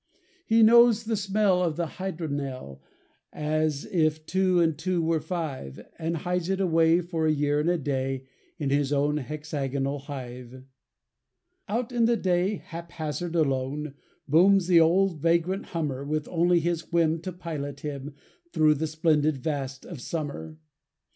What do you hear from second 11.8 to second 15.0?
in the day, hap hazard, alone, Booms the